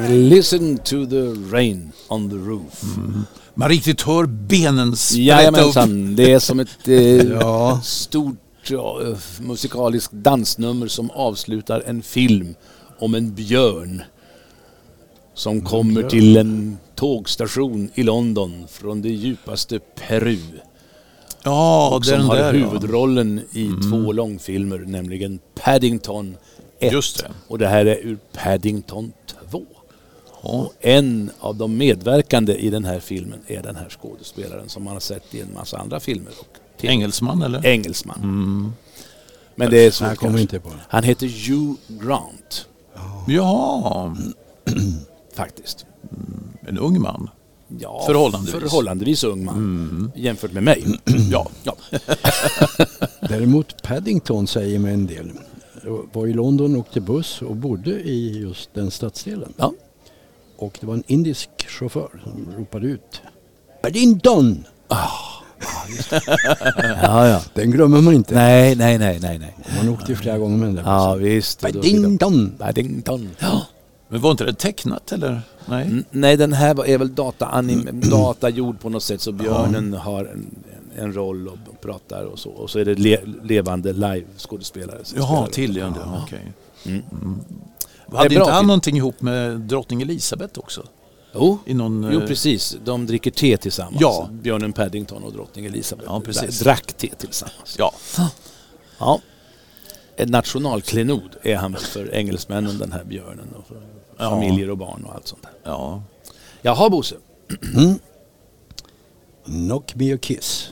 [0.09, 2.83] Listen to the rain on the roof.
[3.53, 5.21] Man riktigt hör benen sprätta.
[5.21, 6.95] Jajamensan, det är som ett eh,
[7.39, 7.81] Ja.
[7.83, 8.35] stort
[8.69, 12.55] ja, eh, musikaliskt dansnummer som avslutar en film
[12.99, 14.03] om en björn
[15.33, 20.37] som kommer till en tågstation i London från det djupaste Peru.
[21.43, 22.65] Ja, och som den har där ja.
[22.65, 26.35] huvudrollen i två långfilmer, nämligen Paddington
[26.79, 27.31] 1 Just det.
[27.47, 29.37] och det här är ur Paddington 2.
[30.45, 34.93] Och en av de medverkande i den här filmen är den här skådespelaren som man
[34.93, 36.31] har sett i en massa andra filmer.
[36.39, 36.85] Och.
[36.85, 37.65] Engelsman eller?
[37.65, 38.73] Engelsman.
[39.55, 40.79] Men det är svårt Jag kommer inte på det.
[40.89, 42.67] Han heter Hugh Grant
[43.27, 44.15] Ja,
[45.33, 45.85] faktiskt.
[46.67, 47.29] en ung man.
[47.79, 48.61] Ja, Förhållandevis.
[48.61, 50.85] Förhållandevis ung man jämfört med mig.
[51.31, 51.47] ja.
[51.63, 51.75] ja.
[53.19, 55.31] Däremot Paddington säger mig en del.
[55.83, 59.53] Jag var i London, åkte buss och bodde i just den stadsdelen.
[59.57, 59.73] Ja.
[60.57, 63.21] Och det var en indisk chaufför som ropade ut
[63.81, 64.63] Paddington!
[67.01, 67.41] ja, ja.
[67.53, 68.33] Den glömmer man inte.
[68.35, 69.55] Nej, nej, nej, nej, nej.
[69.77, 71.61] Man åkte ju flera gånger med den där Ja, visst.
[71.61, 72.55] Paddington!
[72.59, 73.29] Paddington.
[73.39, 73.61] Ja.
[74.09, 75.41] Men var inte det tecknat eller?
[75.65, 75.85] Nej.
[75.85, 77.15] N- Nej, den här var- är väl
[78.09, 80.55] datagjord på något sätt så björnen har en,
[80.97, 82.49] en roll och pratar och så.
[82.49, 84.99] Och så är det le levande live-skådespelare.
[85.15, 85.93] Jaha, till ja.
[86.05, 86.21] ja.
[86.23, 86.51] Okej.
[86.85, 87.01] Mm.
[88.17, 88.67] Hade inte han film.
[88.67, 90.87] någonting ihop med drottning Elisabeth också?
[91.35, 92.77] Jo, någon, jo, eh, precis.
[92.85, 93.97] De dricker te tillsammans.
[94.01, 94.29] Ja.
[94.31, 96.59] Björnen Paddington och drottning Elisabeth Ja, precis.
[96.59, 97.75] drack te tillsammans.
[97.77, 97.93] Ja.
[98.99, 99.19] Ja.
[100.15, 103.47] En nationalklenod är han för engelsmännen, den här björnen.
[103.59, 103.77] Och för
[104.17, 104.29] Ja.
[104.29, 105.51] familjer och barn och allt sånt där.
[105.63, 106.03] ja.
[106.61, 107.15] Jaha, Bosse.
[109.45, 110.69] Knock me a kiss.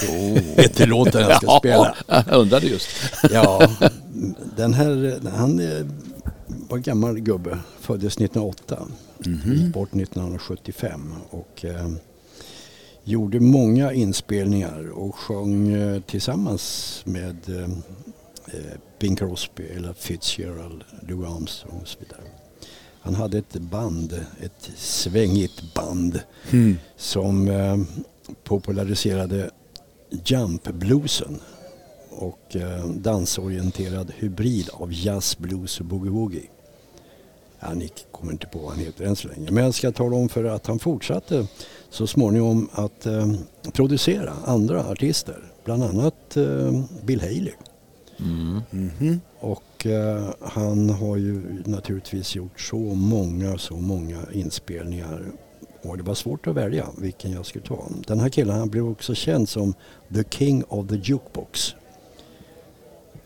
[0.56, 1.94] Heter låten jag ska Ja, spela.
[2.06, 2.88] jag undrade just.
[3.30, 3.68] Ja,
[4.56, 5.60] den här, han
[6.68, 8.86] var gammal gubbe, föddes 1908,
[9.24, 11.88] gick bort 1975 och eh,
[13.04, 17.70] gjorde många inspelningar och sjöng eh, tillsammans med eh,
[18.46, 22.20] eh, Bing Crosby eller Fitzgerald, Louis Armstrong och så vidare.
[23.02, 26.20] Han hade ett band, ett svängigt band
[26.96, 27.76] som eh,
[28.44, 29.50] populariserade
[30.24, 31.40] jump-bluesen
[32.20, 36.46] och eh, dansorienterad hybrid av jazz, blues och boogie-woogie.
[37.60, 39.50] Ja, ni kommer inte på vad han heter än så länge.
[39.50, 41.46] Men jag ska tala om för att han fortsatte
[41.90, 43.32] så småningom att eh,
[43.72, 45.52] producera andra artister.
[45.64, 47.52] Bland annat eh, Bill Haley.
[49.40, 55.32] Och eh, han har ju naturligtvis gjort så många, så många inspelningar.
[55.82, 57.88] Och det var svårt att välja vilken jag skulle ta.
[58.06, 59.74] Den här killen han blev också känd som
[60.14, 61.74] The King of the Jukebox.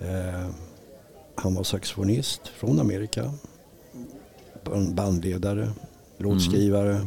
[0.05, 0.49] Eh,
[1.35, 3.33] han var saxofonist från Amerika.
[4.65, 5.71] Band- Bandledare,
[6.19, 7.07] låtskrivare.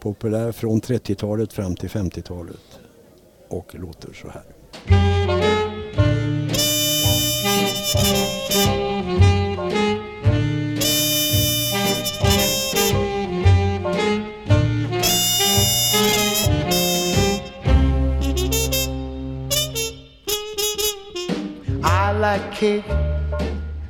[0.00, 2.78] Populär från 30-talet fram till 50-talet.
[3.48, 4.42] Och låter så här.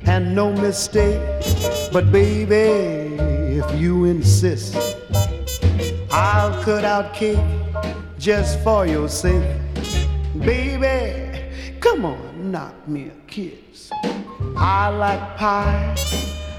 [0.05, 1.21] And no mistake.
[1.91, 3.15] But baby,
[3.59, 4.75] if you insist,
[6.11, 7.39] I'll cut out cake
[8.17, 9.43] just for your sake.
[10.39, 11.41] Baby,
[11.79, 13.91] come on, knock me a kiss.
[14.57, 15.95] I like pie,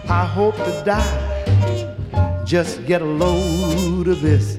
[0.08, 2.44] I hope to die.
[2.44, 4.58] Just get a load of this.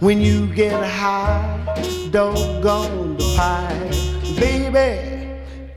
[0.00, 1.64] When you get high,
[2.10, 3.90] doggone the pie.
[4.38, 5.13] Baby,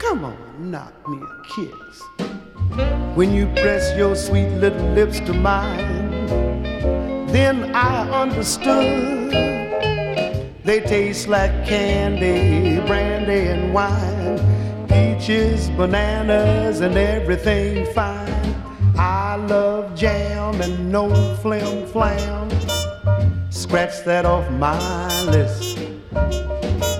[0.08, 2.02] come on, knock me a kiss.
[3.14, 6.08] When you press your sweet little lips to mine,
[7.26, 9.32] then I understood.
[10.64, 14.38] They taste like candy, brandy, and wine,
[14.88, 18.54] peaches, bananas, and everything fine.
[18.96, 22.48] I love jam and no flim flam.
[23.50, 24.78] Scratch that off my
[25.26, 25.76] list.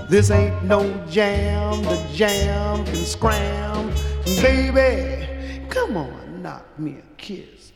[0.08, 3.92] This ain't no jam, the jam can scram.
[4.24, 7.72] Baby, come on, knock me a kiss.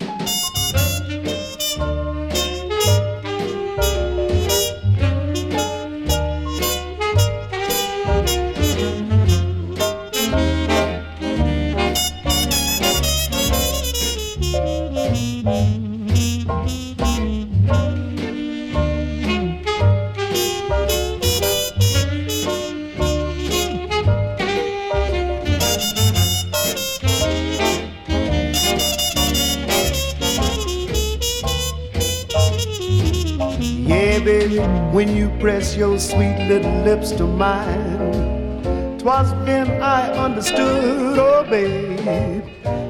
[34.92, 42.44] When you press your sweet little lips to mine, twas then I understood, oh babe,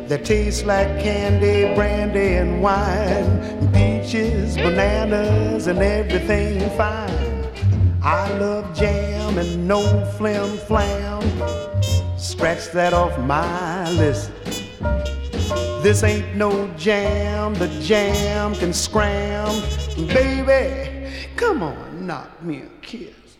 [0.08, 7.22] that tastes like candy, brandy, and wine, peaches, bananas, and everything fine.
[8.02, 9.80] I love jam and no
[10.18, 11.22] flim flam.
[12.18, 14.32] Scratch that off my list.
[15.84, 19.62] This ain't no jam, the jam can scram.
[20.08, 23.38] Baby, come on, knock me a kiss.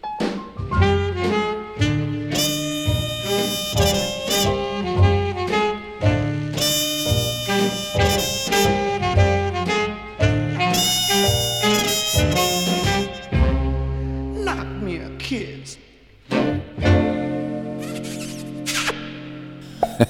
[14.45, 15.79] Knock me a kiss.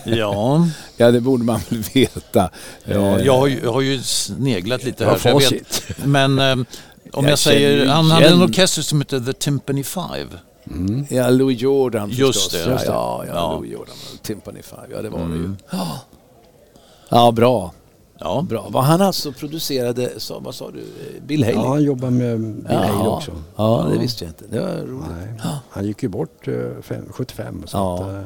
[0.05, 2.51] Ja, Ja, det borde man väl veta.
[2.85, 5.21] ja Eh, jag, har ju, jag har ju sneglat lite här.
[5.25, 5.83] Ja, jag vet.
[6.05, 6.57] Men eh,
[7.13, 10.29] om jag, Jag säger, han hade en orkester som heter The Timpani Five.
[11.09, 12.53] Ja, Louis Jordan Just förstås.
[12.53, 12.93] det, Ja, just det.
[12.93, 13.47] ja, ja, Ja.
[13.51, 13.59] Mm.
[13.61, 13.95] Louis Jordan.
[14.23, 15.51] Timpani Five, ja det var det ju.
[15.71, 16.01] Ja.
[17.09, 17.73] Ja, bra.
[18.19, 18.67] Ja, bra.
[18.71, 21.59] Var han alltså producerade, så, vad sa du, Eh, Bill Haley?
[21.61, 23.31] Ja, han jobbar med Bill Haley också.
[23.57, 24.45] Ja, det visste jag inte.
[24.51, 25.09] Det var roligt.
[25.45, 27.63] Nej, han gick ju bort eh, fem, 75.
[27.67, 28.23] Så Ja.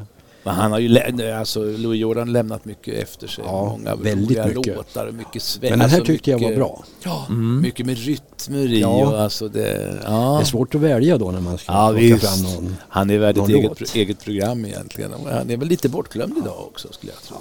[0.47, 3.44] Men han har ju, lä- alltså Louis Jordan lämnat mycket efter sig.
[3.47, 4.76] Ja, Många väldigt mycket.
[4.76, 5.70] låtar och mycket sväng.
[5.70, 6.84] men den här alltså tyckte jag var mycket- bra.
[7.03, 7.26] Ja,
[7.62, 8.88] mycket med rytmer i Ja.
[8.88, 9.94] och alltså det...
[10.05, 10.36] Ja.
[10.38, 12.76] Det är svårt att välja då när man ska Ja, plocka fram någon.
[12.88, 15.11] Han är värd ett eget, eget program egentligen.
[15.32, 17.36] Han är väl lite bortglömd idag också skulle jag tro.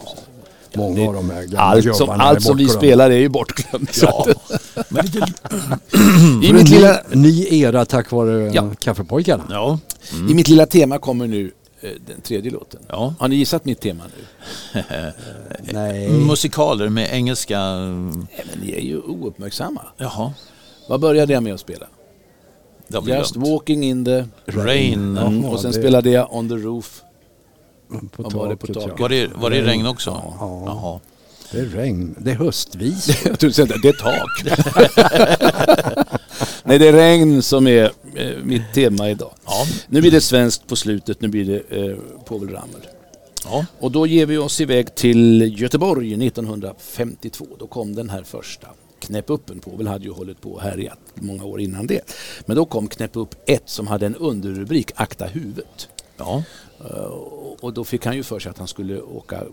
[0.74, 0.78] Så.
[0.80, 3.98] Många det- av de här Allt som, allt som vi spelar är ju bortglömt.
[4.02, 4.26] Ja.
[4.30, 5.20] att- men lite,
[6.44, 8.70] I, mitt lilla, ny, ny era tack vare Ja.
[8.80, 9.44] Kaffepojkarna.
[9.50, 9.80] ja,
[10.30, 11.52] I mitt lilla tema kommer nu
[12.08, 12.80] den tredje låten.
[12.90, 13.14] ja.
[13.20, 14.84] Har ni gissat mitt tema nu?
[15.74, 16.10] Nej.
[16.10, 17.60] Musikaler med engelska...
[17.60, 19.82] Nej, men ni är ju ouppmärksamma.
[19.98, 20.34] Jaha,
[20.90, 21.88] Vad började jag med att spela?
[22.88, 23.48] Just glömt.
[23.50, 24.26] walking in the...
[24.46, 25.18] Rain.
[25.18, 27.02] Mm, och sen det- spelade jag On the roof.
[28.12, 29.00] På Vad var det på taket, taket?
[29.00, 30.10] Var det, var det regn också?
[30.40, 30.64] Ja.
[30.66, 31.00] Jaha.
[31.52, 32.16] Det är regn.
[32.20, 33.06] Det är höstvis.
[33.24, 34.30] Det är tak.
[36.66, 39.32] Nej, det är regn som är eh, mitt tema idag.
[39.46, 39.66] Ja.
[39.88, 42.82] Nu blir det svenskt på slutet, nu blir det eh, Povel Ramel.
[43.44, 43.66] Ja.
[43.80, 47.46] Och då ger vi oss iväg till Göteborg 1952.
[47.60, 48.68] Då kom den här första
[49.00, 49.60] Knäpp uppen.
[49.60, 52.02] Povel hade ju hållit på och härjat många år innan det.
[52.46, 55.90] Men då kom Knäpp upp 1 som hade en underrubrik Akta huvudet.
[56.18, 56.44] Ja.
[56.80, 56.96] Eh,
[57.62, 59.44] och- då fick han ju för sig att han skulle åka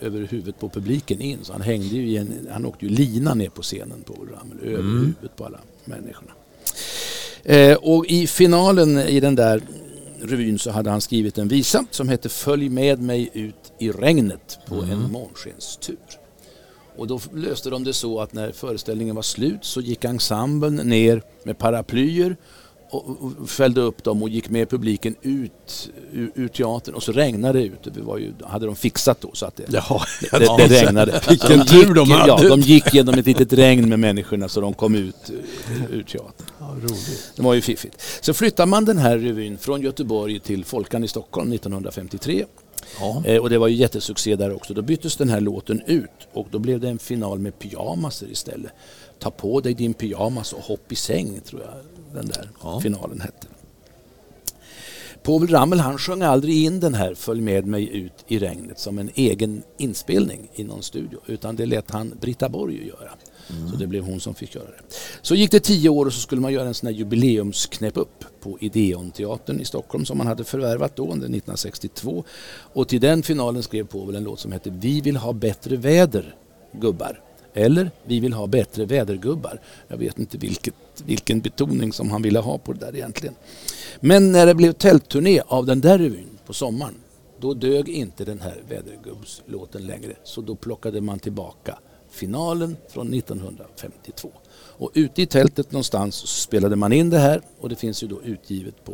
[0.00, 1.38] över huvudet på publiken in.
[1.42, 4.58] Så han hängde ju i en, han åkte ju lina ner på scenen på Ramel,
[4.62, 6.32] över huvudet på alla människorna.
[7.42, 9.62] Eh, och i finalen i den där
[10.22, 14.58] revyn så hade han skrivit en visa som hette Följ med mig ut i regnet
[14.66, 15.98] på en månskenstur.
[16.96, 21.22] Och då löste de det så att när föreställningen var slut så gick ensemblen ner
[21.44, 22.36] med paraplyer
[22.90, 27.58] och fällde upp dem och gick med publiken ut ur, ur teatern och så regnade
[27.58, 27.94] det ut.
[27.94, 30.00] Det var ju, hade de fixat då så att det, Jaha.
[30.20, 31.22] det, det, det regnade.
[31.28, 32.42] Vilken de tur de gick, hade.
[32.42, 36.02] Ja, de gick genom ett litet regn med människorna så de kom ut eh, ur
[36.02, 36.46] teatern.
[37.36, 38.02] Det var ju fiffigt.
[38.20, 42.44] Så flyttar man den här revyn från Göteborg till Folkan i Stockholm 1953.
[43.00, 43.22] Ja.
[43.26, 44.74] Eh, och det var ju jättesuccé där också.
[44.74, 48.72] Då byttes den här låten ut och då blev det en final med pyjamaser istället.
[49.18, 52.80] Ta på dig din pyjamas och hopp i säng tror jag den där Ja.
[52.80, 53.46] finalen hette.
[55.22, 58.98] Povel Ramel han sjöng aldrig in den här Följ med mig ut i regnet som
[58.98, 63.10] en egen inspelning i någon studio utan det lät han Britta Borg göra.
[63.70, 64.94] Så det blev hon som fick göra det.
[65.22, 68.24] Så gick det tio år och så skulle man göra en sån här jubileumsknäpp upp
[68.40, 72.24] på Ideonteatern i Stockholm som man hade förvärvat då under 1962.
[72.48, 76.34] Och till den finalen skrev Povel en låt som hette Vi vill ha bättre väder,
[76.72, 77.20] gubbar.
[77.54, 79.60] Eller Vi vill ha bättre vädergubbar.
[79.88, 80.74] Jag vet inte vilket,
[81.06, 83.34] vilken betoning som han ville ha på det där egentligen.
[84.00, 86.94] Men när det blev tältturné av den där revyn på sommaren
[87.40, 90.12] då dög inte den här vädergubbslåten längre.
[90.24, 91.78] Så då plockade man tillbaka
[92.10, 94.32] finalen från 1952.
[94.56, 98.22] Och ute i tältet någonstans spelade man in det här och det finns ju då
[98.22, 98.92] utgivet på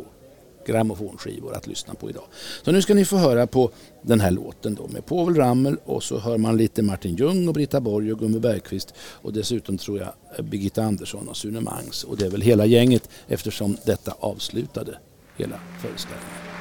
[0.71, 2.23] grammofonskivor att lyssna på idag.
[2.63, 6.03] Så nu ska ni få höra på den här låten då med Povel Ramel och
[6.03, 9.99] så hör man lite Martin Ljung och Britta Borg och Gunve Bergqvist och dessutom tror
[9.99, 14.15] jag eh, Birgitta Andersson och Sune Mangs och det är väl hela gänget eftersom detta
[14.19, 14.97] avslutade
[15.37, 16.51] hela föreställningen.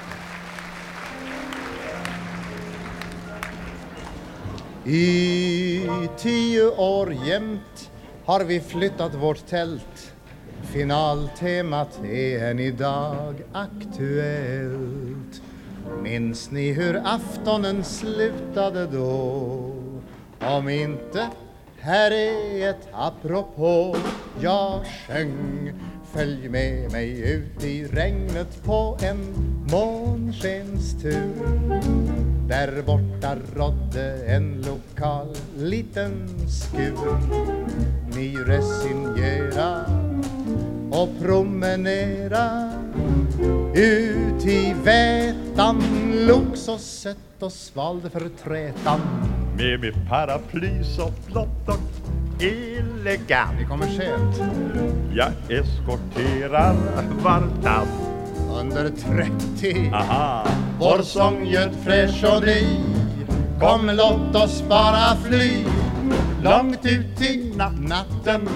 [4.86, 7.90] I tio år jämt
[8.24, 10.09] har vi flyttat vårt tält
[10.62, 15.42] Finaltemat är än idag aktuellt.
[16.02, 19.74] Minns ni hur aftonen slutade då?
[20.40, 21.26] Om inte,
[21.78, 23.96] här är ett apropå.
[24.40, 25.72] Jag sjöng
[26.12, 29.34] Följ med mig ut i regnet på en
[29.70, 31.30] månskenstur
[32.48, 37.18] där borta rådde en lokal liten skur
[38.14, 39.84] Ni resignerade
[40.90, 42.72] och promenera
[43.74, 45.82] ut i vätan.
[46.28, 49.00] Log så sött och svalde för trätan.
[49.56, 53.52] Med mitt paraply så flott och elegant.
[53.58, 54.50] Vi kommer sent.
[55.14, 56.76] Jag eskorterar
[57.22, 57.86] vartan
[58.60, 58.90] under
[59.60, 60.46] 30 Aha,
[60.80, 62.64] Vår sång göt fräsch och ny.
[63.60, 65.64] Kom låt oss bara fly.
[66.42, 68.48] Långt ut i na- natten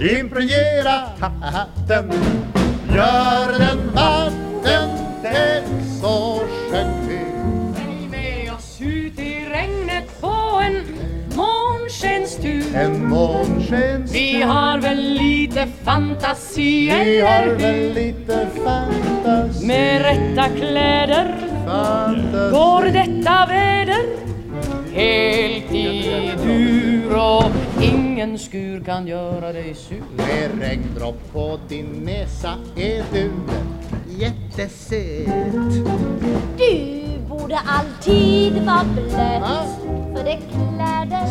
[0.00, 2.10] Impregera ha- hatten.
[2.94, 4.88] Gör den vatten
[5.22, 5.64] tät
[6.00, 6.40] så
[7.08, 7.18] vi
[7.74, 10.82] Följ med oss ut i regnet på en
[11.36, 12.64] månskenstur.
[12.76, 19.66] En månskens Vi har väl lite fantasi Vi har väl lite fantasi.
[19.66, 21.34] Med rätta kläder
[21.66, 22.50] Fantasi.
[22.52, 24.04] går detta väder.
[24.94, 27.44] Helt i dur och
[27.82, 28.03] ingen
[28.38, 30.02] skur kan göra dig sur.
[30.16, 33.30] Med regndropp på din näsa är du
[34.08, 35.72] jättesöt
[36.58, 39.66] Du borde alltid vara blöt Va?
[40.14, 41.28] för det kläder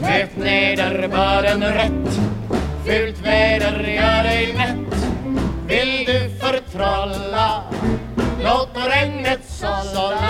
[0.00, 2.20] Mätt nederbörden rätt,
[2.86, 5.06] fult väder gör dig mätt.
[5.68, 7.62] Vill du förtrolla
[8.44, 10.23] Låt regnet sålla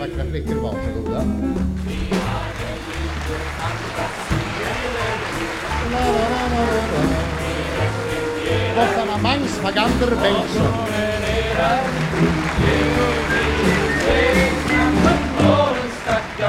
[0.00, 0.54] vackra flickor.
[0.54, 1.24] Varsågoda.
[8.76, 10.72] Bossarna Mangs, Vagander, Bengtsson.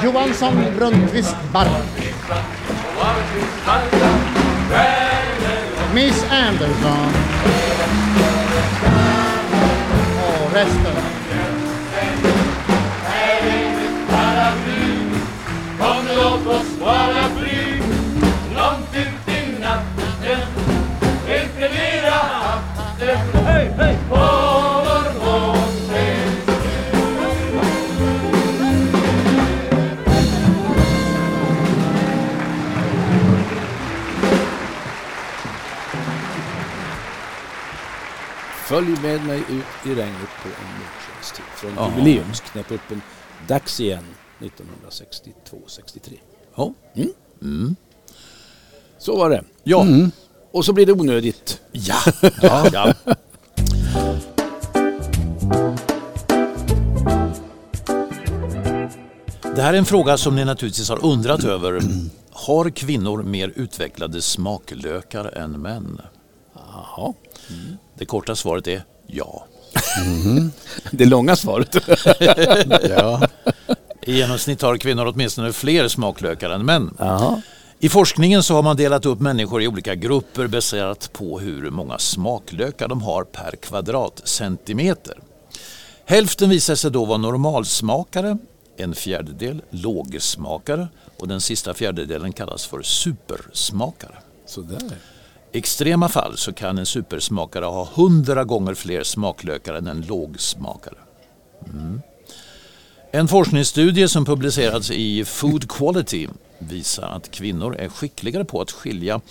[0.03, 1.69] Johansson, Rundqvist, Bark.
[5.93, 7.13] Miss Anderson.
[10.27, 11.11] Och resten.
[16.91, 17.81] Vara fly
[18.55, 20.41] Långt ut i natten
[21.27, 23.97] Inte mera hatten Hej, hej!
[38.67, 41.45] Följ med mig ut i regnet på en morgonstid.
[41.55, 41.89] Från Ja.
[41.89, 43.01] jubileumsknäppuppen
[43.47, 44.05] Dags igen
[44.39, 46.19] 1962-63.
[46.55, 46.73] Ja.
[47.41, 47.75] Mm.
[48.97, 49.43] Så var det.
[49.63, 49.85] Ja.
[50.51, 51.61] Och så blir det onödigt.
[51.71, 51.95] Ja.
[52.41, 52.69] ja.
[52.73, 52.93] ja.
[59.55, 61.81] Det här är en fråga som ni naturligtvis har undrat över.
[62.31, 66.01] Har kvinnor mer utvecklade smaklökar än män?
[66.53, 67.13] Jaha.
[67.97, 69.45] Det korta svaret är ja.
[70.91, 71.75] Det långa svaret.
[72.89, 73.27] ja.
[74.01, 76.95] I genomsnitt har kvinnor åtminstone fler smaklökar än män.
[76.99, 77.41] Jaha.
[77.79, 81.97] I forskningen så har man delat upp människor i olika grupper baserat på hur många
[81.97, 85.19] smaklökar de har per kvadratcentimeter.
[86.05, 88.37] Hälften visar sig då vara normalsmakare,
[88.77, 90.87] en fjärdedel lågsmakare
[91.19, 94.15] och den sista fjärdedelen kallas för supersmakare.
[94.45, 94.97] Sådär.
[95.51, 100.97] I extrema fall så kan en supersmakare ha hundra gånger fler smaklökar än en lågsmakare.
[101.73, 102.01] Mm.
[103.13, 106.27] En forskningsstudie som publicerats i Food Quality
[106.59, 109.21] visar att kvinnor är skickligare på att skilja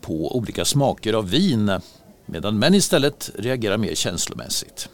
[0.00, 1.80] på olika smaker av vin
[2.26, 4.88] medan män istället reagerar mer känslomässigt.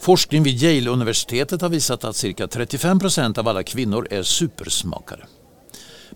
[0.00, 5.26] Forskning vid Yale-universitetet har visat att cirka 35 procent av alla kvinnor är supersmakare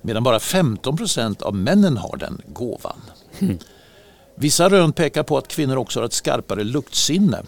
[0.03, 3.01] medan bara 15 procent av männen har den gåvan.
[4.35, 7.43] Vissa rön pekar på att kvinnor också har ett skarpare luktsinne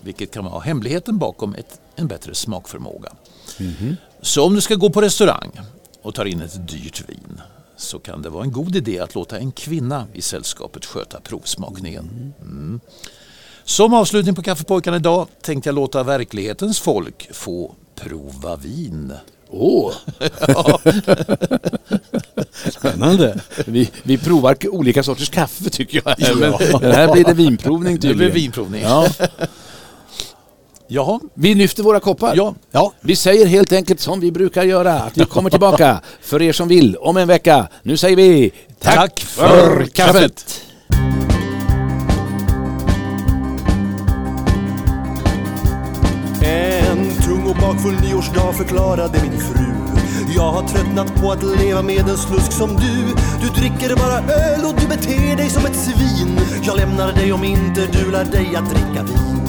[0.00, 3.12] vilket kan vara hemligheten bakom ett, en bättre smakförmåga.
[4.22, 5.50] Så om du ska gå på restaurang
[6.02, 7.40] och tar in ett dyrt vin
[7.76, 12.34] så kan det vara en god idé att låta en kvinna i sällskapet sköta provsmakningen.
[12.42, 12.80] Mm.
[13.64, 19.12] Som avslutning på Kaffepojkarna idag tänkte jag låta verklighetens folk få prova vin.
[19.50, 19.92] Åh!
[20.48, 20.80] ja.
[22.70, 23.40] Spännande.
[23.66, 26.14] Vi, vi provar olika sorters kaffe tycker jag.
[26.18, 26.34] Ja.
[26.80, 28.16] Men, här blir det vinprovning Det tydligen.
[28.32, 28.82] blir vinprovning.
[28.82, 29.08] Ja.
[30.94, 31.20] Jaha.
[31.34, 32.34] Vi lyfter våra koppar.
[32.36, 32.54] Ja.
[32.70, 32.92] ja.
[33.00, 36.68] Vi säger helt enkelt som vi brukar göra, att vi kommer tillbaka för er som
[36.68, 37.68] vill om en vecka.
[37.82, 40.60] Nu säger vi tack, Tack för kaffet.
[46.42, 49.74] En tung och bakfull nyårsdag förklarade min fru
[50.36, 54.64] Jag har tröttnat på att leva med en slusk som du Du dricker bara öl
[54.64, 58.56] och du beter dig som ett svin Jag lämnar dig om inte du lär dig
[58.56, 59.43] att dricka vin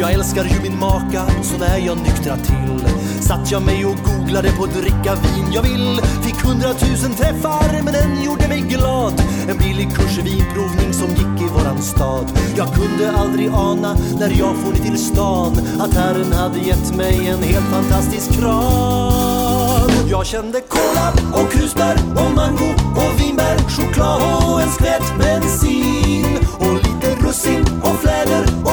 [0.00, 2.86] jag älskar ju min maka, så när jag nyktra till.
[3.20, 6.00] Satt jag mig och googlade på dricka vin jag vill.
[6.22, 9.22] Fick hundratusen träffar, men den gjorde mig glad.
[9.48, 12.26] En billig kurs i vinprovning som gick i våran stad.
[12.56, 15.52] Jag kunde aldrig ana, när jag for ner till stan.
[15.80, 22.34] Att Herren hade gett mig en helt fantastisk kran Jag kände kola och krusbär och
[22.36, 26.38] mango och vinbär Choklad och en skvätt bensin.
[26.58, 28.63] Och lite russin och fläder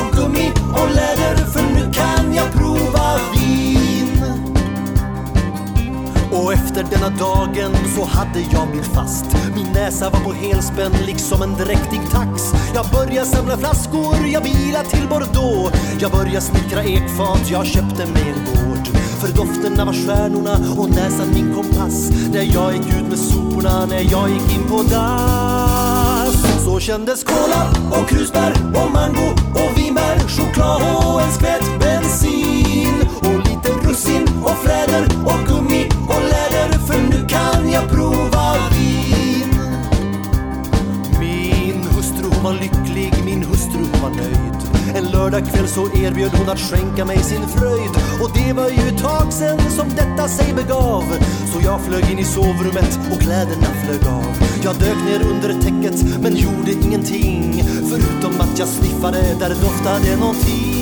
[6.72, 9.26] efter denna dagen så hade jag min fast.
[9.56, 12.42] Min näsa var på helspänn liksom en dräktig tax.
[12.76, 15.78] Jag började samla flaskor, jag bilade till Bordeaux.
[16.00, 18.88] Jag började snickra ekfat, jag köpte mig en gård.
[19.22, 22.10] För dofterna var stjärnorna och näsan min kompass.
[22.34, 26.64] När jag gick ut med soporna, när jag gick in på dass.
[26.66, 31.91] Så kändes cola och krusbär och mango och vinbär Choklad och en skvätt.
[37.12, 39.50] Nu kan jag prova vin.
[41.20, 44.52] Min hustru hon var lycklig, min hustru hon var nöjd.
[44.96, 47.94] En lördagkväll så erbjöd hon att skänka mig sin fröjd.
[48.22, 51.04] Och det var ju ett tag sen som detta sig begav.
[51.54, 54.34] Så jag flög in i sovrummet och kläderna flög av.
[54.64, 57.64] Jag dök ner under täcket men gjorde ingenting.
[57.90, 60.81] Förutom att jag sniffade där doftade någonting.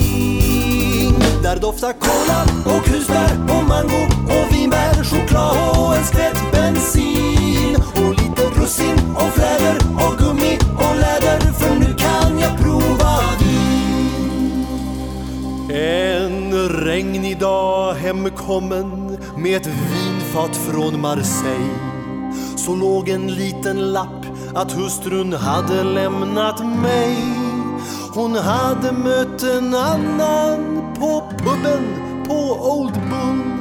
[1.44, 7.76] Där doftar cola och krusbär och mango och vinbär Choklad och en skvätt bensin.
[7.76, 14.66] Och lite russin och fläder och gummi och läder För nu kan jag prova vin
[15.70, 21.80] En regnig dag hemkommen med ett vinfat från Marseille.
[22.58, 24.26] Så låg en liten lapp
[24.56, 27.49] att hustrun hade lämnat mig.
[28.14, 31.84] Hon hade mött en annan på puben
[32.28, 32.34] på
[32.72, 33.60] Old Bull.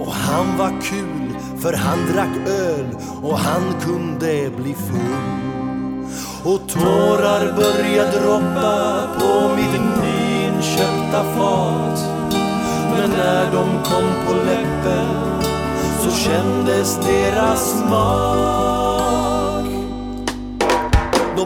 [0.00, 2.86] Och han var kul för han drack öl
[3.22, 6.02] och han kunde bli full.
[6.44, 12.00] Och tårar började droppa på mitt nyinköpta fat.
[12.96, 15.42] Men när de kom på läppen
[16.00, 18.71] så kändes deras mat.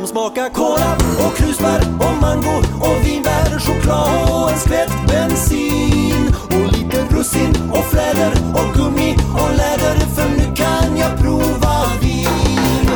[0.07, 0.97] De smakar kola
[1.27, 6.35] och krusbär och mango och vinbär, choklad och en skvätt bensin.
[6.45, 12.91] Och lite russin och fläder och gummi och läder för nu kan jag prova vin.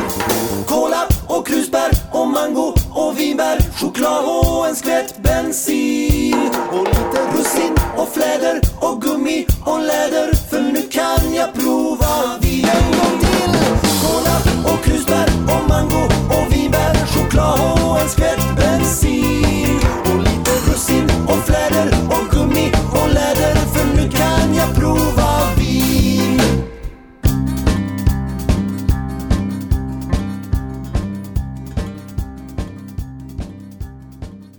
[0.67, 6.49] Kola och krusbär och mango och vinbär, choklad och en skvätt bensin.
[6.71, 11.90] Och lite russin och fläder och gummi och läder för nu kan jag prova
[18.11, 19.79] skvätt bensin.
[20.05, 26.39] Och lite russin och fläder och gummi och läder för nu kan jag prova vin.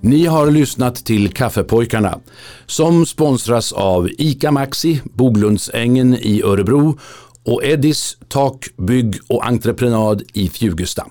[0.01, 2.19] Ni har lyssnat till Kaffepojkarna
[2.67, 6.99] som sponsras av ICA Maxi, Boglundsängen i Örebro
[7.45, 11.07] och Eddis Tak, Bygg och Entreprenad i Fjugesta.